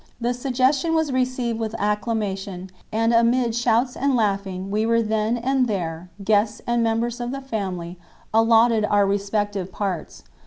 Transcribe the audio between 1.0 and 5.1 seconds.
received with acclamation, and amid shouts and laughing we were